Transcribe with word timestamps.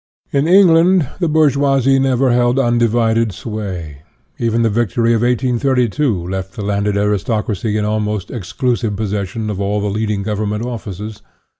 An 0.33 0.47
England, 0.47 1.07
the 1.19 1.27
bourgeoisie 1.29 1.99
never 1.99 2.31
held 2.31 2.57
undi 2.57 2.87
vided 2.87 3.31
sway./ 3.33 3.97
Even 4.39 4.63
the 4.63 4.69
victory 4.71 5.13
of 5.13 5.21
1832 5.21 6.27
left 6.27 6.53
the 6.53 6.65
landed 6.65 6.97
aristocracy 6.97 7.77
in 7.77 7.85
almost 7.85 8.31
exclusive 8.31 8.95
possession 8.95 9.51
of 9.51 9.61
all 9.61 9.79
the 9.79 9.91
leading 9.91 10.23
Government 10.23 10.65
offices. 10.65 11.21